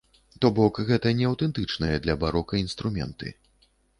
[0.43, 3.27] То бок, гэта не аўтэнтычныя для барока інструменты.